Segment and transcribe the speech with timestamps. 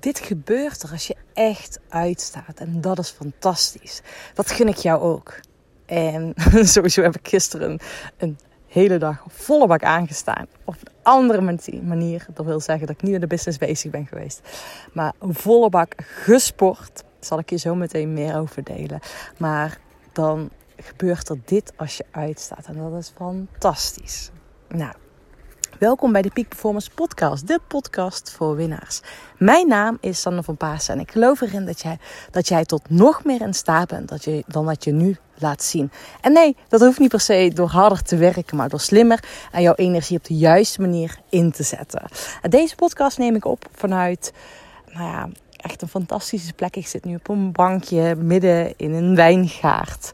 [0.00, 2.58] dit gebeurt er als je echt uitstaat.
[2.58, 4.00] En dat is fantastisch.
[4.34, 5.40] Dat gun ik jou ook.
[5.86, 6.34] En
[6.74, 7.80] sowieso heb ik gisteren
[8.16, 10.46] een, hele dag volle bak aangestaan.
[10.64, 11.40] Op een andere
[11.82, 12.26] manier.
[12.34, 14.40] Dat wil zeggen dat ik niet in de business bezig ben geweest.
[14.92, 17.04] Maar volle bak gesport.
[17.20, 19.00] Zal ik je zo meteen meer over delen.
[19.38, 19.78] Maar
[20.12, 22.66] dan gebeurt er dit als je uitstaat.
[22.66, 24.30] En dat is fantastisch.
[24.68, 24.94] Nou,
[25.78, 29.00] welkom bij de Peak Performance Podcast, de podcast voor winnaars.
[29.38, 31.98] Mijn naam is Sanne van Paas en ik geloof erin dat jij,
[32.30, 35.62] dat jij tot nog meer in staat bent dat je, dan dat je nu laat
[35.62, 35.90] zien.
[36.20, 39.62] En nee, dat hoeft niet per se door harder te werken, maar door slimmer en
[39.62, 42.02] jouw energie op de juiste manier in te zetten.
[42.42, 44.32] Deze podcast neem ik op vanuit,
[44.92, 46.76] nou ja, echt een fantastische plek.
[46.76, 50.12] Ik zit nu op een bankje midden in een wijngaard.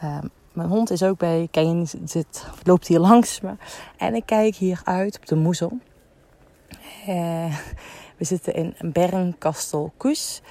[0.00, 1.48] Ehm, mijn hond is ook bij.
[1.50, 3.52] Ken zit, loopt hier langs me.
[3.96, 5.78] En ik kijk hier uit op de moezel.
[7.08, 7.54] Uh,
[8.16, 10.42] we zitten in Bernkastel Koes.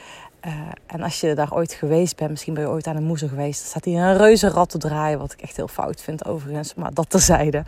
[0.45, 0.53] Uh,
[0.85, 3.59] en als je daar ooit geweest bent, misschien ben je ooit aan een moezel geweest,
[3.59, 6.73] dan staat hier een reuze rat te draaien, wat ik echt heel fout vind overigens,
[6.73, 7.63] maar dat terzijde.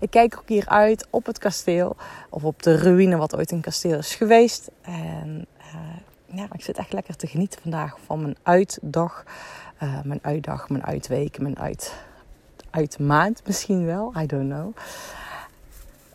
[0.00, 1.96] Ik kijk ook hier uit op het kasteel,
[2.30, 4.70] of op de ruïne wat ooit een kasteel is geweest.
[4.82, 9.24] En uh, ja, ik zit echt lekker te genieten vandaag van mijn uitdag.
[9.84, 11.94] Uh, mijn uitdag, mijn uitweek, mijn uit,
[12.70, 14.12] uitmaand misschien wel.
[14.18, 14.76] I don't know.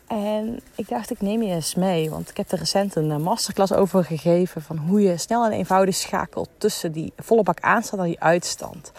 [0.06, 2.10] En ik dacht, ik neem je eens mee.
[2.10, 4.62] Want ik heb er recent een eh, masterclass over gegeven.
[4.62, 8.92] Van hoe je snel en eenvoudig schakelt tussen die volle bak aanstand en die uitstand.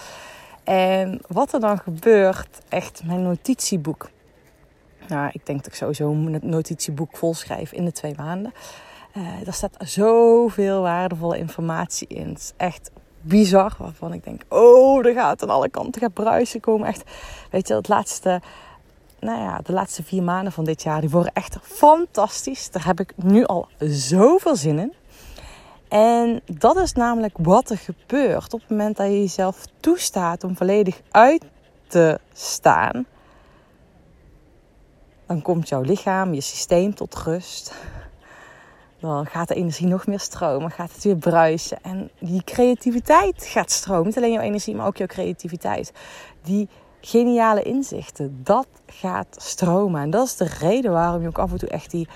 [0.64, 4.10] En wat er dan gebeurt, echt mijn notitieboek.
[5.08, 8.54] Nou, ik denk dat ik sowieso een notitieboek vol schrijf in de twee maanden.
[9.18, 12.30] Uh, daar staat zoveel waardevolle informatie in.
[12.30, 13.76] Het is echt bizar.
[13.78, 16.88] Waarvan ik denk, oh, er gaat aan alle kanten gaat bruisen komen.
[16.88, 17.04] Echt,
[17.52, 18.42] weet je, het laatste,
[19.20, 22.72] nou ja, de laatste vier maanden van dit jaar, die worden echt fantastisch.
[22.72, 24.94] Daar heb ik nu al zoveel zin in.
[25.90, 30.58] En dat is namelijk wat er gebeurt op het moment dat je jezelf toestaat om
[30.58, 31.44] volledig uit
[31.88, 33.06] te staan.
[35.28, 37.74] Dan komt jouw lichaam, je systeem tot rust
[39.02, 41.78] dan gaat de energie nog meer stromen, gaat het weer bruisen.
[41.82, 44.06] En die creativiteit gaat stromen.
[44.06, 45.94] Niet alleen jouw energie, maar ook jouw creativiteit.
[46.44, 46.70] Die
[47.02, 50.02] geniale inzichten, dat gaat stromen.
[50.02, 52.08] En dat is de reden waarom je ook af en toe echt die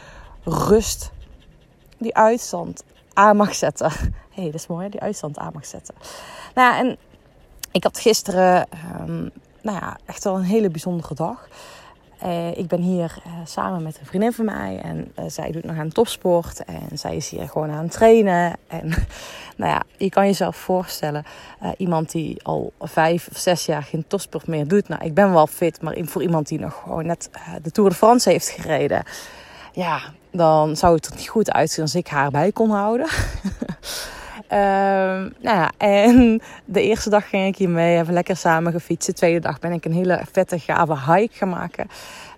[0.43, 1.11] rust,
[1.97, 3.91] die uitstand aan mag zetten.
[3.91, 3.97] Hé,
[4.41, 5.95] hey, dat is mooi, die uitstand aan mag zetten.
[6.55, 6.97] Nou ja, en
[7.71, 8.67] ik had gisteren,
[9.01, 9.31] um,
[9.61, 11.47] nou ja, echt wel een hele bijzondere dag.
[12.23, 15.63] Uh, ik ben hier uh, samen met een vriendin van mij en uh, zij doet
[15.63, 18.55] nog aan topsport en zij is hier gewoon aan het trainen.
[18.67, 18.87] En
[19.57, 21.25] nou ja, je kan jezelf voorstellen,
[21.77, 24.87] iemand die al vijf of zes jaar geen topsport meer doet.
[24.87, 27.29] Nou, ik ben wel fit, maar voor iemand die nog gewoon net
[27.61, 29.03] de Tour de France heeft gereden,
[29.73, 33.07] ja, dan zou het er niet goed uitzien als ik haar bij kon houden.
[34.51, 39.13] Um, nou ja, en de eerste dag ging ik hiermee even lekker samen gefietsen.
[39.13, 41.87] De tweede dag ben ik een hele vette, gave hike gaan maken.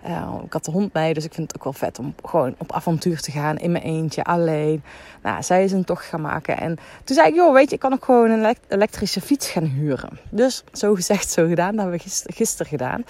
[0.06, 2.54] Uh, ik had de hond mee, dus ik vind het ook wel vet om gewoon
[2.58, 4.82] op avontuur te gaan in mijn eentje, alleen.
[5.22, 6.58] Nou, zij is een tocht gaan maken.
[6.58, 9.64] En toen zei ik, joh, weet je, ik kan ook gewoon een elektrische fiets gaan
[9.64, 10.18] huren.
[10.30, 11.76] Dus zo gezegd, zo gedaan.
[11.76, 13.04] Dat hebben we gisteren, gedaan.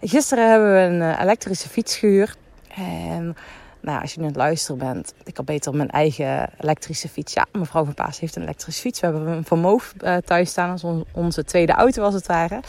[0.00, 2.36] Gisteren hebben we een uh, elektrische fiets gehuurd.
[2.76, 3.36] En
[3.80, 7.32] nou, als je nu het luisteren bent, ik had beter mijn eigen elektrische fiets.
[7.32, 9.00] Ja, mevrouw van Paas heeft een elektrische fiets.
[9.00, 12.60] We hebben een Van Moof uh, thuis staan als onze tweede auto als het ware.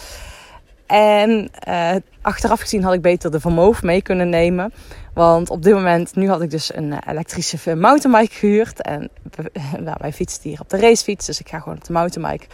[0.85, 4.73] En uh, achteraf gezien had ik beter de Van Moof mee kunnen nemen.
[5.13, 8.81] Want op dit moment, nu had ik dus een eh, elektrische mountainbike gehuurd.
[8.81, 9.09] En
[9.85, 12.45] nou, wij fietsen hier op de racefiets, dus ik ga gewoon op de mountainbike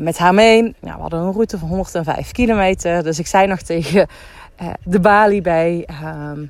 [0.00, 0.62] met haar mee.
[0.62, 3.02] Nou, we hadden een route van 105 kilometer.
[3.02, 4.06] Dus ik zei nog tegen
[4.84, 5.84] de balie bij...
[5.86, 6.44] Ehm,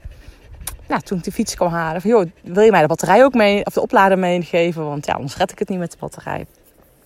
[0.89, 3.35] nou, toen ik de fiets kwam halen, van joh, wil je mij de batterij ook
[3.35, 4.85] mee, of de oplader meegeven?
[4.85, 6.47] Want ja, anders red ik het niet met de batterij.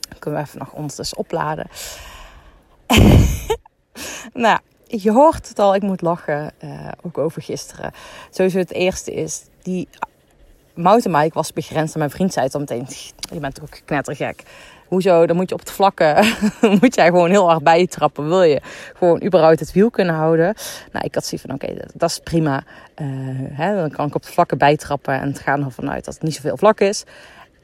[0.09, 1.67] Dan kunnen we even nog ons dus opladen.
[4.33, 7.93] nou, je hoort het al, ik moet lachen, uh, ook over gisteren.
[8.31, 9.89] Sowieso het eerste is, die
[10.75, 11.93] mountainbike was begrensd.
[11.93, 12.87] En mijn vriend zei het al meteen,
[13.33, 14.43] je bent toch ook knettergek.
[14.89, 15.27] Hoezo?
[15.27, 16.27] Dan moet je op het vlakken,
[16.81, 18.29] moet jij gewoon heel hard bijtrappen.
[18.29, 18.61] Wil je
[18.97, 20.55] gewoon überhaupt het wiel kunnen houden?
[20.93, 22.63] Nou, ik had zoiets van, oké, dat, is prima.
[23.03, 23.07] Uh,
[23.53, 26.23] hè, dan kan ik op de vlakken bijtrappen en het gaan ervan uit dat het
[26.23, 27.05] niet zoveel vlak is.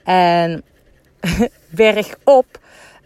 [0.04, 0.62] En
[1.68, 2.46] bergop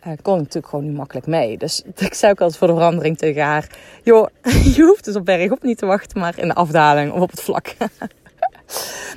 [0.06, 1.59] uh, kon ik natuurlijk gewoon niet makkelijk mee.
[1.59, 3.67] Dus ik zei ook altijd voor de verandering tegen haar...
[4.03, 4.26] joh,
[4.75, 7.43] je hoeft dus op bergop niet te wachten, maar in de afdaling of op het
[7.43, 7.75] vlak.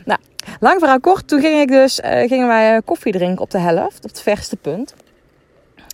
[0.06, 0.20] Nou,
[0.60, 3.60] Lang verhaal kort, toen ging ik dus, uh, gingen wij eh, koffie drinken op de
[3.60, 4.94] helft, op het verste punt.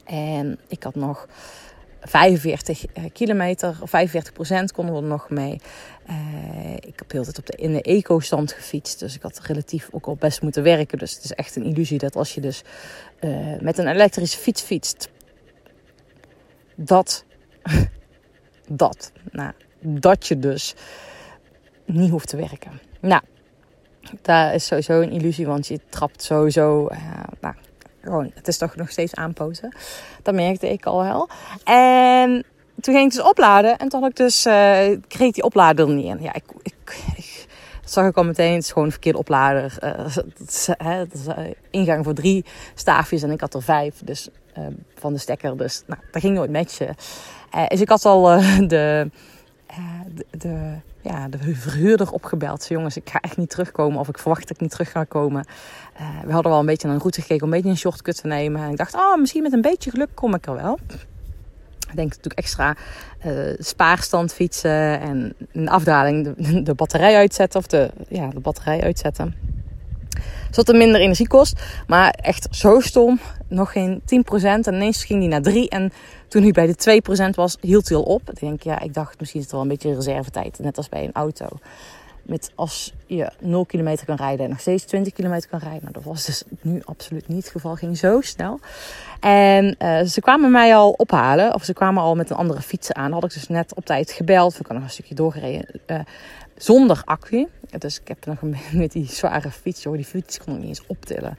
[0.06, 1.28] En ik had nog
[2.02, 5.62] 45 eh, kilometer, of 45 procent konden we er nog mee.
[6.80, 9.00] Ik heb heel tijd op de, in de eco-stand gefietst.
[9.00, 10.98] Dus ik had relatief ook al best moeten werken.
[10.98, 12.64] Dus het is echt een illusie dat als je dus
[13.60, 15.10] met een elektrische fiets fietst.
[16.76, 17.26] Dat.
[18.68, 19.12] dat.
[19.32, 20.76] Nou, dat je dus
[21.86, 22.72] niet hoeft te werken.
[23.02, 23.22] Nou,
[24.22, 26.88] dat is sowieso een illusie, want je trapt sowieso.
[26.92, 26.98] Uh,
[27.42, 27.56] nou,
[28.02, 29.76] gewoon, het is toch nog steeds aanpoten.
[30.24, 31.30] Dat merkte ik al wel.
[31.64, 32.46] En
[32.82, 34.54] toen ging ik dus opladen en toen had ik dus, uh,
[35.08, 36.22] kreeg die oplader niet in.
[36.22, 37.48] Ja, ik, ik,
[37.86, 38.54] zag ik al meteen.
[38.54, 39.78] Het is gewoon een verkeerde oplader.
[39.84, 40.06] Uh,
[40.48, 40.68] is,
[41.08, 41.28] is
[41.70, 42.46] ingang voor drie
[42.76, 44.02] staafjes en ik had er vijf.
[44.04, 44.30] Dus
[44.96, 45.58] van de stekker.
[45.58, 46.96] Dus nou, dat ging nooit matchen.
[47.68, 49.10] dus ik had al de, de,
[50.32, 50.78] de
[51.08, 52.64] ja, de verhuurder opgebeld.
[52.64, 54.00] Zo, jongens, ik ga echt niet terugkomen.
[54.00, 55.46] Of ik verwacht dat ik niet terug ga komen.
[56.02, 58.22] Uh, we hadden wel een beetje naar een route gekeken om een beetje een shortcut
[58.22, 58.62] te nemen.
[58.62, 60.80] En ik dacht, oh, misschien met een beetje geluk kom ik er wel.
[61.90, 62.76] Ik denk natuurlijk extra
[63.26, 67.60] uh, spaarstand fietsen en een afdaling de, de, batterij uitzetten.
[67.60, 69.36] Of de, ja, de batterij uitzetten.
[70.50, 71.62] Zodat het minder energie kost.
[71.88, 73.20] Maar echt zo stom.
[73.48, 74.06] Nog geen 10%.
[74.44, 75.70] En ineens ging die naar 3.
[75.70, 75.92] En
[76.28, 78.30] toen hij bij de 2% was, hield hij al op.
[78.30, 80.60] Ik denk, ja, ik dacht misschien is het wel een beetje reservetijd.
[80.60, 81.48] Net als bij een auto.
[82.24, 85.82] Met als je 0 kilometer kan rijden en nog steeds 20 kilometer kan rijden.
[85.82, 87.76] Nou, dat was dus nu absoluut niet het geval.
[87.76, 88.60] ging zo snel.
[89.20, 91.54] En uh, ze kwamen mij al ophalen.
[91.54, 93.12] Of ze kwamen al met een andere fiets aan.
[93.12, 94.58] Had ik dus net op tijd gebeld.
[94.58, 95.66] We kunnen nog een stukje doorgereden.
[95.88, 96.00] Uh,
[96.58, 97.48] zonder accu.
[97.78, 98.38] Dus ik heb nog
[98.72, 99.84] met die zware fiets.
[99.84, 101.38] Joh, die fiets kon ik niet eens optillen.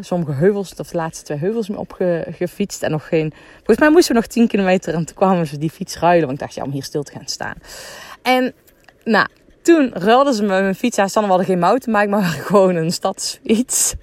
[0.00, 2.82] Sommige heuvels, of de laatste twee heuvels mee opgefietst.
[2.82, 3.32] En nog geen.
[3.56, 4.94] Volgens mij moesten we nog 10 kilometer.
[4.94, 6.26] En toen kwamen ze die fiets ruilen.
[6.26, 7.54] Want ik dacht, ja, om hier stil te gaan staan.
[8.22, 8.54] En
[9.04, 9.26] nou,
[9.62, 10.96] toen ruilden ze me mijn fiets.
[10.96, 13.94] Hij stond wel geen mountainbike, maar gewoon een stadsfiets.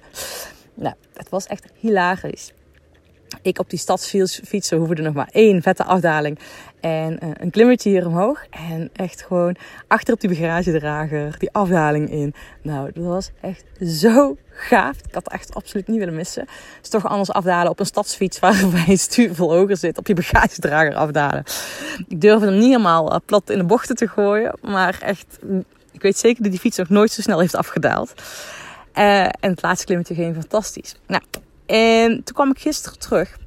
[0.74, 2.52] Nou, het was echt hilarisch.
[3.42, 6.38] Ik op die stadsfietsen hoefde nog maar één vette afdaling.
[6.80, 8.44] En uh, een klimmetje hier omhoog.
[8.50, 9.56] En echt gewoon
[9.88, 12.34] achter op die bagagedrager, die afdaling in.
[12.62, 13.64] Nou, dat was echt
[14.00, 14.96] zo gaaf.
[14.96, 16.42] Ik had het echt absoluut niet willen missen.
[16.42, 19.98] Het is toch anders afdalen op een stadsfiets waarbij het stuur veel hoger zit.
[19.98, 21.44] Op je bagagedrager afdalen.
[22.08, 24.58] Ik durfde hem niet helemaal uh, plat in de bochten te gooien.
[24.62, 25.38] Maar echt,
[25.92, 28.14] ik weet zeker dat die fiets nog nooit zo snel heeft afgedaald.
[28.98, 30.94] Uh, en het laatste klimmetje ging fantastisch.
[31.06, 31.22] Nou,
[31.66, 33.38] en toen kwam ik gisteren terug.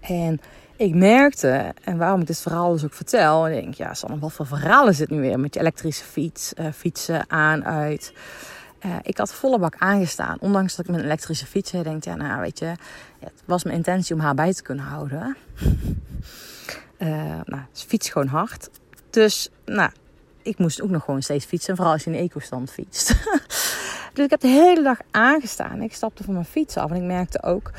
[0.00, 0.40] En
[0.76, 4.18] ik merkte, en waarom ik dit verhaal dus ook vertel, en ik denk, ja, Sanne,
[4.18, 8.12] wat voor verhalen zit nu weer met je elektrische fiets, uh, fietsen aan, uit.
[8.86, 11.84] Uh, ik had volle bak aangestaan, ondanks dat ik mijn elektrische fiets had.
[11.84, 12.74] Denk, ja, nou, weet je,
[13.18, 15.36] het was mijn intentie om haar bij te kunnen houden.
[16.98, 17.08] uh,
[17.52, 18.70] nou, ze fiets gewoon hard.
[19.10, 19.90] Dus, nou,
[20.42, 23.14] ik moest ook nog gewoon steeds fietsen, vooral als je in eco-stand fietst.
[24.12, 25.82] dus ik heb de hele dag aangestaan.
[25.82, 27.70] Ik stapte van mijn fiets af en ik merkte ook,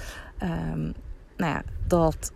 [0.44, 0.94] um,
[1.38, 2.32] nou ja, dat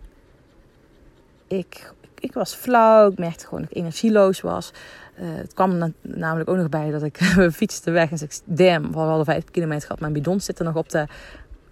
[1.46, 3.10] ik, ik was flauw.
[3.10, 4.72] Ik merkte gewoon dat ik energieloos was.
[5.20, 7.18] Uh, het kwam namelijk ook nog bij dat ik
[7.52, 10.00] fietste weg en zei: Damn, we hadden vijf kilometer gehad.
[10.00, 11.06] Mijn bidon zit er nog op de,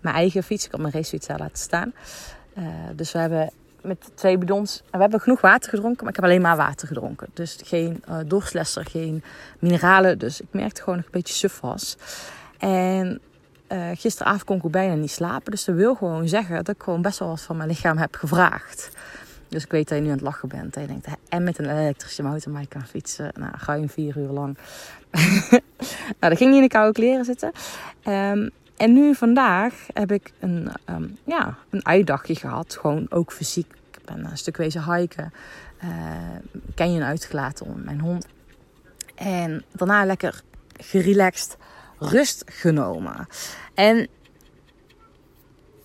[0.00, 0.64] mijn eigen fiets.
[0.64, 1.92] Ik had mijn racefiets daar laten staan.
[2.58, 3.50] Uh, dus we hebben
[3.84, 4.80] met twee bidons.
[4.84, 7.28] En we hebben genoeg water gedronken, maar ik heb alleen maar water gedronken.
[7.32, 9.22] Dus geen uh, geen
[9.58, 10.18] mineralen.
[10.18, 11.96] Dus ik merkte gewoon dat ik een beetje suf was.
[12.58, 13.20] En
[13.68, 15.50] uh, gisteravond kon ik bijna niet slapen.
[15.50, 18.14] Dus dat wil gewoon zeggen dat ik gewoon best wel wat van mijn lichaam heb
[18.14, 18.90] gevraagd.
[19.48, 20.76] Dus ik weet dat je nu aan het lachen bent.
[20.76, 23.32] En je denkt, en met een elektrische mountainbike kan fietsen.
[23.38, 24.58] Nou, ga je vier uur lang.
[26.20, 27.52] nou, dat ging niet in de koude kleren zitten.
[28.08, 32.76] Um, en nu vandaag heb ik een, um, ja, een uitdagje gehad.
[32.80, 33.72] Gewoon ook fysiek.
[33.90, 35.32] Ik ben een stuk wezen hiken.
[35.84, 35.90] Uh,
[36.74, 38.26] canyon uitgelaten om mijn hond.
[39.14, 40.42] En daarna lekker
[40.80, 41.56] gerelaxed
[41.98, 43.28] rust genomen.
[43.74, 44.08] En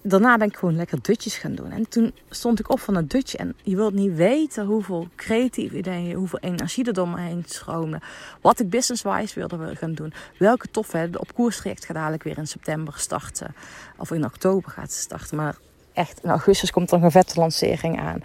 [0.09, 1.71] daarna ben ik gewoon lekker dutjes gaan doen.
[1.71, 3.37] En toen stond ik op van het dutje.
[3.37, 8.01] En je wilt niet weten hoeveel creatieve ideeën, hoeveel energie er door me heen stroomde.
[8.41, 10.13] Wat ik business-wise wilde gaan doen.
[10.37, 11.09] Welke tof, hè.
[11.09, 13.55] De op koerstraject gaat dadelijk weer in september starten.
[13.97, 15.37] Of in oktober gaat ze starten.
[15.37, 15.55] Maar
[15.93, 18.21] echt, in augustus komt er een vette lancering aan.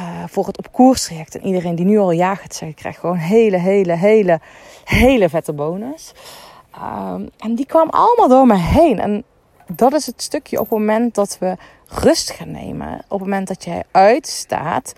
[0.00, 1.34] Uh, voor het op koerstraject.
[1.34, 4.40] En iedereen die nu al ja gaat zeggen, krijgt gewoon hele, hele, hele,
[4.84, 6.12] hele vette bonus.
[6.76, 8.98] Um, en die kwam allemaal door me heen.
[8.98, 9.24] En
[9.66, 11.56] dat is het stukje op het moment dat we
[11.88, 12.94] rust gaan nemen.
[12.94, 14.94] Op het moment dat jij uitstaat.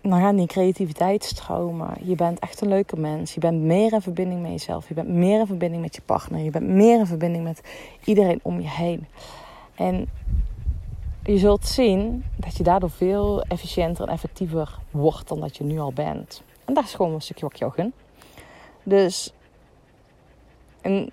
[0.00, 1.94] Dan gaat die creativiteit stromen.
[2.02, 3.34] Je bent echt een leuke mens.
[3.34, 4.88] Je bent meer in verbinding met jezelf.
[4.88, 6.40] Je bent meer in verbinding met je partner.
[6.40, 7.60] Je bent meer in verbinding met
[8.04, 9.06] iedereen om je heen.
[9.74, 10.08] En
[11.22, 15.78] je zult zien dat je daardoor veel efficiënter en effectiever wordt dan dat je nu
[15.78, 16.42] al bent.
[16.64, 17.92] En dat is gewoon een stukje wat ik jou gun.
[18.82, 19.32] Dus
[20.80, 21.10] en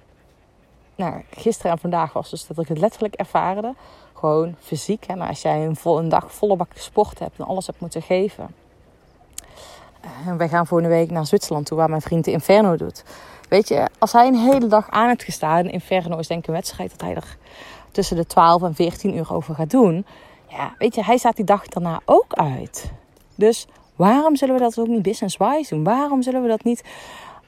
[0.96, 3.74] nou, gisteren en vandaag was dus dat ik het letterlijk ervaarde.
[4.14, 5.08] Gewoon fysiek.
[5.08, 8.56] Nou, als jij een, dag volle bak gesport hebt en alles hebt moeten geven.
[10.26, 13.04] En wij gaan volgende week naar Zwitserland toe, waar mijn vriend de Inferno doet.
[13.50, 16.54] Weet je, als hij een hele dag aan heeft gestaan, Inferno is denk ik een
[16.54, 17.38] wedstrijd dat hij er
[17.92, 20.06] tussen de 12 en 14 uur over gaat doen.
[20.48, 22.92] Ja, weet je, hij staat die dag daarna ook uit.
[23.36, 25.84] Dus waarom zullen we dat ook niet business-wise doen?
[25.84, 26.84] Waarom zullen we dat niet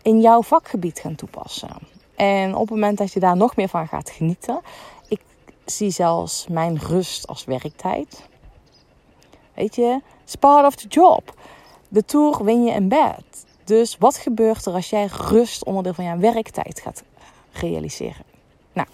[0.02, 1.70] in jouw vakgebied gaan toepassen?
[2.16, 4.62] En op het moment dat je daar nog meer van gaat genieten,
[5.08, 5.22] ik
[5.66, 8.28] zie zelfs mijn rust als werktijd.
[9.54, 11.34] Weet je, it's part of the job.
[11.88, 13.46] De tour win je in bed.
[13.64, 17.04] Dus wat gebeurt er als jij rust onderdeel van jouw werktijd gaat
[17.52, 18.35] realiseren?
[18.76, 18.88] Nou,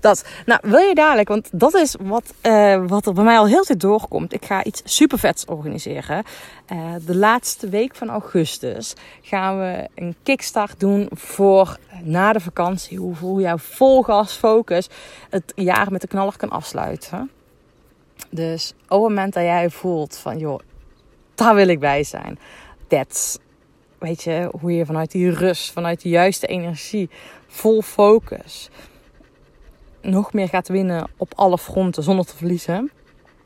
[0.00, 0.24] dat.
[0.46, 3.62] Nou, wil je dadelijk, want dat is wat, uh, wat er bij mij al heel
[3.62, 4.32] tijd doorkomt.
[4.32, 6.24] Ik ga iets super vets organiseren.
[6.72, 12.98] Uh, de laatste week van augustus gaan we een kickstart doen voor na de vakantie.
[12.98, 14.88] Hoe voel jouw vol gas focus
[15.30, 17.30] het jaar met de knaller kan afsluiten.
[18.30, 20.60] Dus op het moment dat jij voelt van, joh,
[21.34, 22.38] daar wil ik bij zijn.
[22.86, 23.38] That's,
[23.98, 27.10] weet je, hoe je vanuit die rust, vanuit de juiste energie,
[27.48, 28.70] vol focus
[30.02, 32.90] nog meer gaat winnen op alle fronten zonder te verliezen.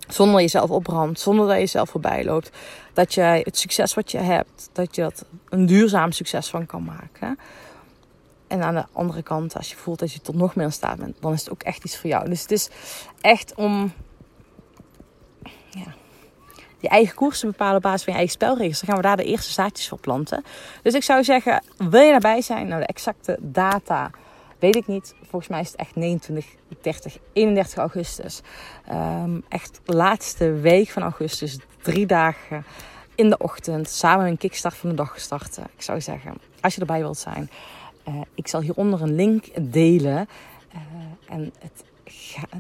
[0.09, 2.51] Zonder jezelf opbrandt, zonder dat je jezelf voorbij loopt.
[2.93, 6.85] Dat jij het succes wat je hebt, dat je dat een duurzaam succes van kan
[6.85, 7.39] maken.
[8.47, 10.99] En aan de andere kant, als je voelt dat je tot nog meer in staat
[10.99, 12.29] bent, dan is het ook echt iets voor jou.
[12.29, 12.69] Dus het is
[13.21, 13.93] echt om
[15.71, 15.95] ja,
[16.79, 18.81] je eigen koers te bepalen op basis van je eigen spelregels.
[18.81, 20.45] Dan gaan we daar de eerste zaadjes voor planten.
[20.83, 22.69] Dus ik zou zeggen, wil je daarbij zijn?
[22.69, 24.11] Nou, de exacte data
[24.59, 25.15] Weet ik niet.
[25.23, 28.41] Volgens mij is het echt 29, 30, 31 augustus.
[28.93, 31.59] Um, echt laatste week van augustus.
[31.83, 32.65] Drie dagen
[33.15, 33.89] in de ochtend.
[33.89, 35.65] Samen een kickstart van de dag starten.
[35.77, 37.51] Ik zou zeggen, als je erbij wilt zijn.
[38.09, 40.29] Uh, ik zal hieronder een link delen.
[40.75, 40.81] Uh,
[41.35, 41.85] en het,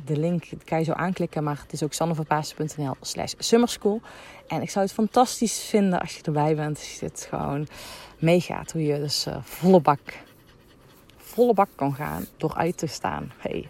[0.04, 1.44] de link kan je zo aanklikken.
[1.44, 4.00] Maar het is ook sanneverpaasen.nl slash summerschool.
[4.46, 6.78] En ik zou het fantastisch vinden als je erbij bent.
[6.78, 7.66] Als je dit gewoon
[8.18, 8.72] meegaat.
[8.72, 10.00] Hoe je dus volle bak
[11.36, 13.32] volle bak kan gaan door uit te staan.
[13.38, 13.68] Hey.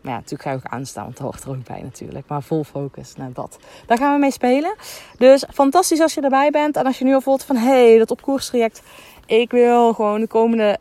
[0.00, 2.28] Maar ja, natuurlijk ga je ook aanstaan, want dat hoort er ook bij natuurlijk.
[2.28, 3.58] Maar vol focus naar dat.
[3.86, 4.74] Daar gaan we mee spelen.
[5.18, 6.76] Dus fantastisch als je erbij bent.
[6.76, 8.82] En als je nu al voelt van, hey, dat opkoerstraject.
[9.26, 10.78] Ik wil gewoon de komende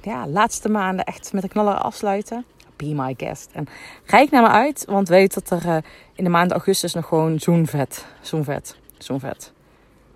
[0.00, 2.44] ja, laatste maanden echt met een knaller afsluiten.
[2.76, 3.50] Be my guest.
[3.52, 3.66] En
[4.06, 5.76] kijk naar me uit, want weet dat er uh,
[6.14, 9.52] in de maand augustus nog gewoon zo'n vet, zo'n vet, zo'n vet,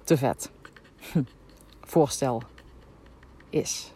[0.05, 0.51] te vet
[1.93, 2.43] voorstel
[3.51, 3.93] is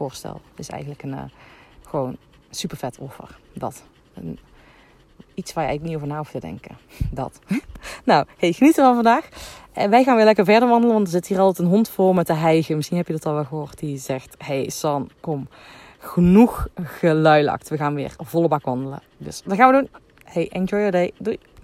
[0.00, 0.40] voorstel.
[0.56, 1.22] is eigenlijk een uh,
[1.86, 2.16] gewoon
[2.50, 3.38] super vet offer.
[3.52, 3.82] Dat.
[4.14, 4.38] Een,
[5.34, 6.76] iets waar je eigenlijk niet over na hoeft te denken.
[7.20, 7.40] Dat.
[8.10, 9.28] nou, hey, geniet ervan vandaag.
[9.72, 12.14] En wij gaan weer lekker verder wandelen, want er zit hier altijd een hond voor
[12.14, 12.76] met te hijgen.
[12.76, 13.78] Misschien heb je dat al wel gehoord.
[13.78, 15.48] Die zegt, hey San, kom.
[15.98, 17.68] Genoeg geluilakt.
[17.68, 19.02] We gaan weer volle bak wandelen.
[19.16, 19.88] Dus dat gaan we doen.
[20.24, 21.12] Hey, enjoy your day.
[21.18, 21.49] Doei.